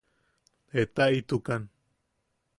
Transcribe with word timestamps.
Etaaʼitukan! 0.81 1.63